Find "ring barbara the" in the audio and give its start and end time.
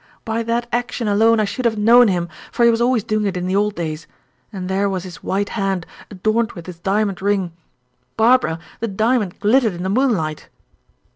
7.21-8.87